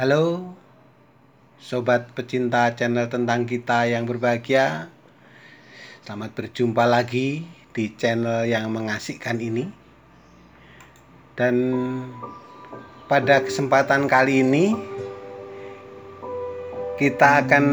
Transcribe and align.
Halo 0.00 0.56
Sobat 1.60 2.16
pecinta 2.16 2.72
channel 2.72 3.12
tentang 3.12 3.44
kita 3.44 3.84
yang 3.84 4.08
berbahagia. 4.08 4.88
Selamat 6.00 6.32
berjumpa 6.32 6.88
lagi 6.88 7.44
di 7.76 7.92
channel 8.00 8.48
yang 8.48 8.72
mengasihkan 8.72 9.36
ini. 9.44 9.68
Dan 11.36 11.76
pada 13.12 13.44
kesempatan 13.44 14.08
kali 14.08 14.40
ini 14.40 14.72
Kita 16.96 17.44
akan 17.44 17.64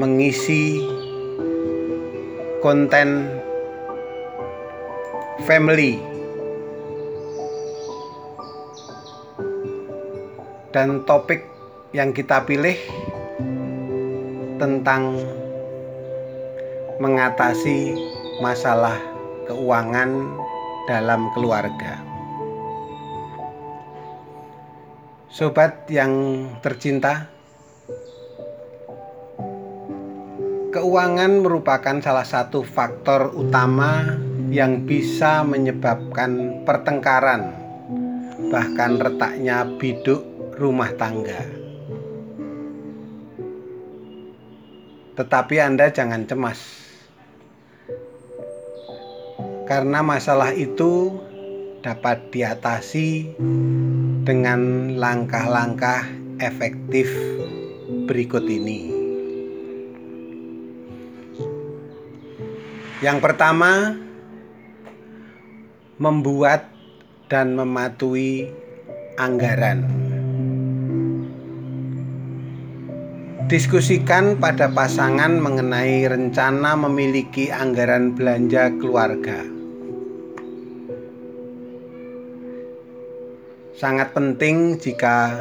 mengisi 0.00 0.80
konten 2.64 3.36
family 5.44 6.15
dan 10.76 11.08
topik 11.08 11.40
yang 11.96 12.12
kita 12.12 12.44
pilih 12.44 12.76
tentang 14.60 15.16
mengatasi 17.00 17.96
masalah 18.44 19.00
keuangan 19.48 20.36
dalam 20.84 21.32
keluarga. 21.32 21.96
Sobat 25.32 25.88
yang 25.88 26.44
tercinta, 26.60 27.24
keuangan 30.76 31.40
merupakan 31.40 31.96
salah 32.04 32.28
satu 32.28 32.60
faktor 32.60 33.32
utama 33.32 34.20
yang 34.52 34.84
bisa 34.84 35.40
menyebabkan 35.40 36.60
pertengkaran, 36.68 37.56
bahkan 38.52 39.00
retaknya 39.00 39.64
biduk 39.80 40.35
rumah 40.56 40.88
tangga. 40.96 41.44
Tetapi 45.16 45.56
Anda 45.60 45.88
jangan 45.92 46.28
cemas, 46.28 46.60
karena 49.64 50.04
masalah 50.04 50.52
itu 50.52 51.16
dapat 51.80 52.32
diatasi 52.32 53.36
dengan 54.28 54.92
langkah-langkah 54.96 56.04
efektif 56.40 57.08
berikut 58.08 58.44
ini. 58.44 58.92
Yang 63.04 63.18
pertama, 63.20 63.92
membuat 65.96 66.68
dan 67.28 67.56
mematuhi 67.56 68.52
anggaran. 69.16 70.05
Diskusikan 73.44 74.40
pada 74.40 74.72
pasangan 74.72 75.36
mengenai 75.36 76.08
rencana 76.08 76.72
memiliki 76.72 77.52
anggaran 77.52 78.16
belanja 78.16 78.72
keluarga. 78.80 79.44
Sangat 83.76 84.16
penting 84.16 84.80
jika 84.80 85.36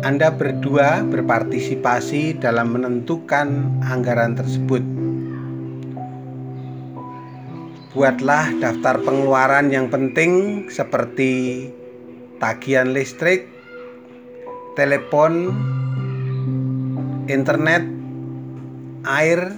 Anda 0.00 0.32
berdua 0.32 1.04
berpartisipasi 1.04 2.40
dalam 2.40 2.80
menentukan 2.80 3.76
anggaran 3.92 4.40
tersebut. 4.40 4.80
Buatlah 7.92 8.56
daftar 8.56 9.04
pengeluaran 9.04 9.68
yang 9.68 9.92
penting 9.92 10.64
seperti 10.72 11.68
tagihan 12.40 12.96
listrik, 12.96 13.52
telepon, 14.80 15.52
internet, 17.26 17.84
air, 19.08 19.52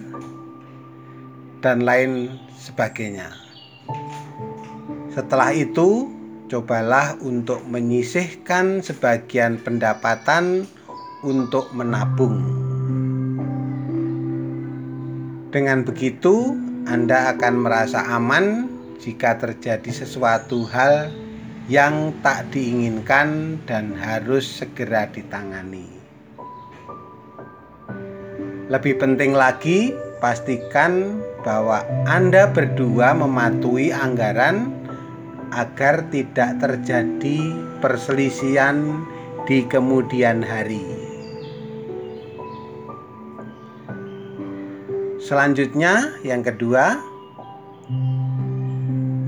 dan 1.63 1.83
lain 1.83 2.31
sebagainya. 2.55 3.35
Setelah 5.11 5.51
itu, 5.51 6.13
cobalah 6.47 7.19
untuk 7.25 7.65
menyisihkan 7.67 8.85
sebagian 8.85 9.59
pendapatan 9.59 10.69
untuk 11.27 11.73
menabung. 11.75 12.39
Dengan 15.51 15.83
begitu, 15.83 16.55
Anda 16.87 17.35
akan 17.35 17.65
merasa 17.65 18.05
aman 18.13 18.69
jika 19.01 19.41
terjadi 19.41 19.91
sesuatu 19.91 20.69
hal 20.71 21.11
yang 21.67 22.15
tak 22.23 22.47
diinginkan 22.55 23.59
dan 23.67 23.97
harus 23.99 24.47
segera 24.47 25.11
ditangani. 25.11 25.96
Lebih 28.67 28.99
penting 28.99 29.31
lagi, 29.31 29.95
pastikan 30.19 31.23
bahwa 31.47 31.87
Anda 32.11 32.51
berdua 32.51 33.15
mematuhi 33.15 33.95
anggaran 33.95 34.75
agar 35.55 36.03
tidak 36.11 36.59
terjadi 36.59 37.39
perselisihan 37.79 39.07
di 39.47 39.63
kemudian 39.71 40.43
hari. 40.43 40.83
Selanjutnya, 45.23 46.19
yang 46.27 46.43
kedua, 46.43 46.99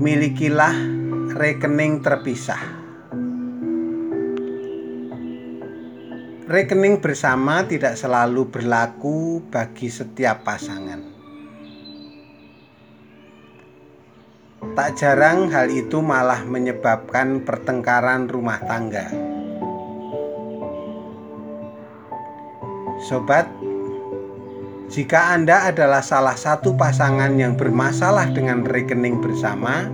milikilah 0.03 0.75
rekening 1.39 2.03
terpisah. 2.03 2.78
Rekening 6.49 6.97
bersama 6.97 7.61
tidak 7.61 7.93
selalu 7.93 8.49
berlaku 8.49 9.37
bagi 9.53 9.85
setiap 9.85 10.41
pasangan. 10.41 10.97
Tak 14.73 14.89
jarang 14.97 15.53
hal 15.53 15.69
itu 15.69 16.01
malah 16.01 16.41
menyebabkan 16.41 17.45
pertengkaran 17.45 18.25
rumah 18.25 18.57
tangga. 18.65 19.13
Sobat, 23.05 23.45
jika 24.89 25.37
Anda 25.37 25.69
adalah 25.69 26.01
salah 26.01 26.33
satu 26.33 26.73
pasangan 26.73 27.29
yang 27.37 27.61
bermasalah 27.61 28.33
dengan 28.33 28.65
rekening 28.65 29.21
bersama, 29.21 29.85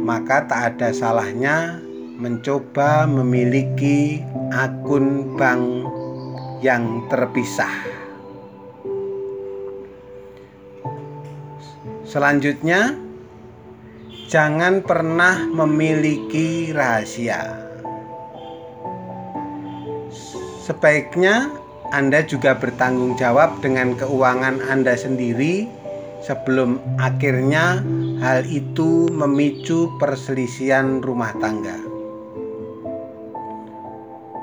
maka 0.00 0.48
tak 0.48 0.80
ada 0.80 0.96
salahnya 0.96 1.91
mencoba 2.22 3.02
memiliki 3.10 4.22
akun 4.54 5.34
bank 5.34 5.90
yang 6.62 7.02
terpisah. 7.10 7.74
Selanjutnya, 12.06 12.94
jangan 14.30 14.86
pernah 14.86 15.42
memiliki 15.50 16.70
rahasia. 16.70 17.58
Sebaiknya 20.62 21.50
Anda 21.90 22.22
juga 22.22 22.54
bertanggung 22.54 23.18
jawab 23.18 23.58
dengan 23.66 23.98
keuangan 23.98 24.62
Anda 24.70 24.94
sendiri 24.94 25.66
sebelum 26.22 26.78
akhirnya 27.02 27.82
hal 28.22 28.46
itu 28.46 29.10
memicu 29.10 29.90
perselisihan 29.98 31.02
rumah 31.02 31.34
tangga. 31.42 31.91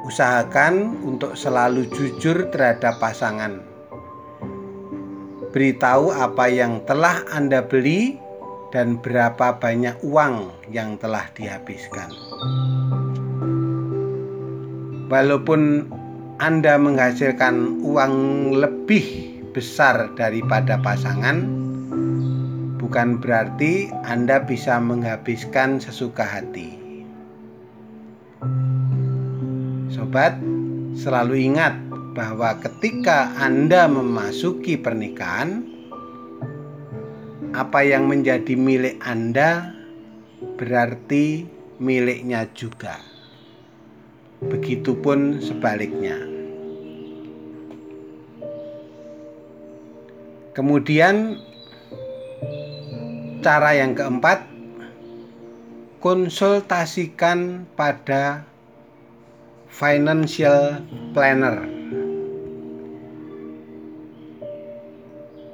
Usahakan 0.09 1.06
untuk 1.06 1.38
selalu 1.38 1.86
jujur 1.94 2.50
terhadap 2.50 2.97
pasangan. 2.97 3.62
Beritahu 5.53 6.09
apa 6.09 6.50
yang 6.50 6.81
telah 6.90 7.22
Anda 7.30 7.62
beli 7.62 8.18
dan 8.74 8.97
berapa 8.97 9.62
banyak 9.62 10.02
uang 10.02 10.50
yang 10.74 10.97
telah 10.97 11.30
dihabiskan. 11.38 12.09
Walaupun 15.14 15.85
Anda 16.41 16.82
menghasilkan 16.82 17.85
uang 17.85 18.14
lebih 18.58 19.05
besar 19.53 20.09
daripada 20.17 20.82
pasangan, 20.82 21.46
bukan 22.82 23.22
berarti 23.22 23.94
Anda 24.09 24.41
bisa 24.41 24.82
menghabiskan 24.82 25.78
sesuka 25.78 26.26
hati. 26.26 26.82
Sobat, 29.99 30.40
selalu 30.96 31.51
ingat 31.51 31.75
bahwa 32.16 32.55
ketika 32.63 33.35
Anda 33.35 33.84
memasuki 33.91 34.79
pernikahan, 34.79 35.67
apa 37.51 37.84
yang 37.84 38.07
menjadi 38.07 38.55
milik 38.55 38.96
Anda 39.03 39.75
berarti 40.55 41.43
miliknya 41.84 42.47
juga. 42.55 42.96
Begitupun 44.40 45.43
sebaliknya. 45.43 46.16
Kemudian, 50.55 51.43
cara 53.43 53.75
yang 53.75 53.99
keempat, 53.99 54.47
konsultasikan 55.99 57.67
pada 57.75 58.47
financial 59.69 60.81
planner. 61.13 61.61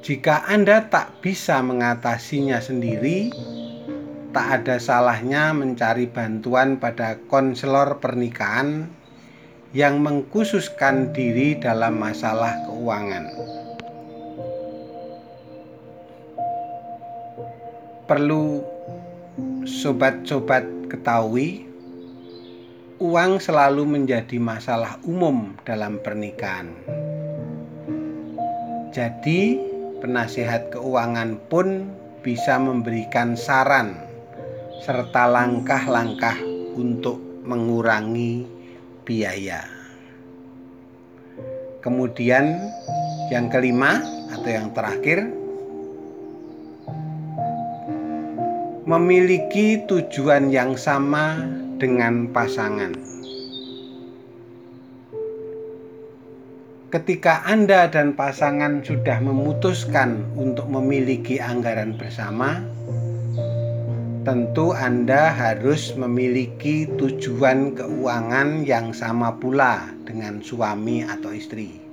Jika 0.05 0.47
Anda 0.47 0.87
tak 0.87 1.19
bisa 1.19 1.59
mengatasinya 1.59 2.63
sendiri, 2.63 3.33
tak 4.31 4.63
ada 4.63 4.79
salahnya 4.79 5.51
mencari 5.51 6.07
bantuan 6.07 6.79
pada 6.79 7.19
konselor 7.27 7.99
pernikahan 7.99 8.87
yang 9.75 9.99
mengkhususkan 9.99 11.11
diri 11.11 11.59
dalam 11.59 11.99
masalah 11.99 12.55
keuangan. 12.63 13.27
Perlu 18.05 18.61
sobat-sobat 19.65 20.63
ketahui, 20.87 21.65
uang 22.95 23.43
selalu 23.43 23.83
menjadi 23.83 24.39
masalah 24.39 24.95
umum 25.03 25.51
dalam 25.67 25.99
pernikahan. 25.99 26.71
Jadi, 28.95 29.59
penasihat 29.99 30.71
keuangan 30.71 31.35
pun 31.51 31.91
bisa 32.23 32.55
memberikan 32.55 33.35
saran 33.35 33.99
serta 34.79 35.27
langkah-langkah 35.27 36.39
untuk 36.79 37.19
mengurangi 37.43 38.47
biaya. 39.03 39.67
Kemudian 41.83 42.63
yang 43.27 43.51
kelima 43.51 43.99
atau 44.31 44.49
yang 44.49 44.71
terakhir 44.71 45.27
memiliki 48.87 49.83
tujuan 49.85 50.49
yang 50.49 50.79
sama 50.79 51.64
dengan 51.75 52.31
pasangan. 52.31 52.95
Ketika 56.95 57.43
Anda 57.43 57.91
dan 57.91 58.15
pasangan 58.15 58.79
sudah 58.79 59.19
memutuskan 59.19 60.31
untuk 60.39 60.71
memiliki 60.71 61.43
anggaran 61.43 61.99
bersama, 61.99 62.63
tentu 64.23 64.71
Anda 64.71 65.35
harus 65.35 65.91
memiliki 65.99 66.87
tujuan 66.95 67.75
keuangan 67.75 68.63
yang 68.63 68.95
sama 68.95 69.35
pula 69.35 69.91
dengan 70.07 70.39
suami 70.39 71.03
atau 71.03 71.35
istri. 71.35 71.83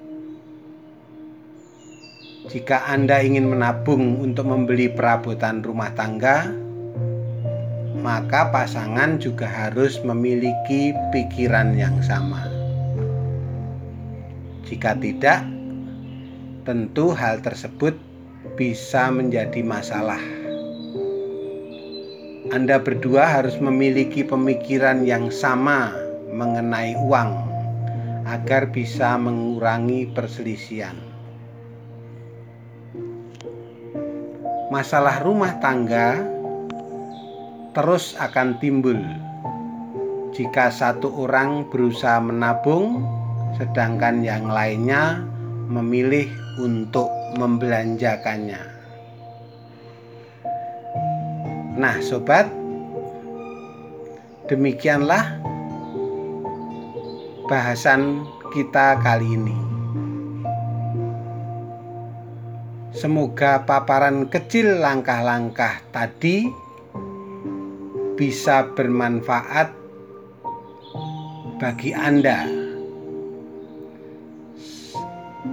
Jika 2.46 2.86
Anda 2.86 3.26
ingin 3.26 3.50
menabung 3.50 4.22
untuk 4.22 4.46
membeli 4.46 4.86
perabotan 4.86 5.66
rumah 5.66 5.90
tangga, 5.98 6.61
maka 8.02 8.50
pasangan 8.50 9.16
juga 9.22 9.46
harus 9.46 10.02
memiliki 10.02 10.92
pikiran 11.14 11.72
yang 11.78 11.96
sama. 12.02 12.44
Jika 14.66 14.98
tidak, 14.98 15.46
tentu 16.66 17.14
hal 17.14 17.38
tersebut 17.40 17.94
bisa 18.58 19.08
menjadi 19.08 19.62
masalah 19.62 20.20
anda 22.52 22.76
berdua 22.76 23.24
harus 23.24 23.56
memiliki 23.56 24.20
pemikiran 24.20 25.08
yang 25.08 25.32
sama 25.32 25.96
mengenai 26.28 26.92
uang 27.00 27.32
agar 28.28 28.68
bisa 28.68 29.16
mengurangi 29.16 30.04
perselisihan. 30.12 30.92
Masalah 34.68 35.24
rumah 35.24 35.56
tangga 35.64 36.20
terus 37.72 38.12
akan 38.20 38.60
timbul 38.60 39.00
jika 40.32 40.72
satu 40.72 41.12
orang 41.28 41.68
berusaha 41.68 42.16
menabung, 42.16 43.04
sedangkan 43.60 44.24
yang 44.24 44.48
lainnya 44.48 45.20
memilih 45.68 46.24
untuk 46.56 47.12
membelanjakannya. 47.36 48.56
Nah, 51.76 52.00
sobat, 52.00 52.48
demikianlah 54.48 55.36
bahasan 57.44 58.24
kita 58.56 59.04
kali 59.04 59.36
ini. 59.36 59.58
Semoga 62.96 63.68
paparan 63.68 64.32
kecil 64.32 64.80
langkah-langkah 64.80 65.84
tadi 65.92 66.48
bisa 68.22 68.70
bermanfaat 68.78 69.74
bagi 71.58 71.90
Anda. 71.90 72.46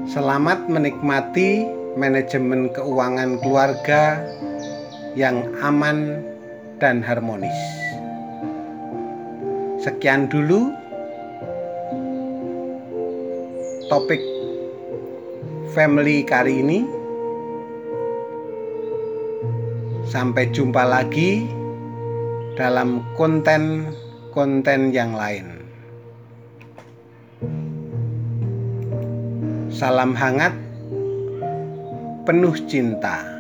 Selamat 0.05 0.69
menikmati 0.69 1.65
manajemen 1.97 2.69
keuangan 2.69 3.41
keluarga 3.41 4.21
yang 5.17 5.49
aman 5.65 6.21
dan 6.77 7.01
harmonis. 7.01 7.57
Sekian 9.81 10.29
dulu 10.29 10.69
topik 13.89 14.21
family 15.73 16.21
kali 16.21 16.61
ini. 16.61 16.85
Sampai 20.05 20.53
jumpa 20.53 20.85
lagi 20.85 21.58
dalam 22.59 22.99
konten-konten 23.15 24.91
yang 24.91 25.15
lain. 25.15 25.63
Salam 29.71 30.11
hangat, 30.11 30.51
penuh 32.27 32.51
cinta. 32.67 33.38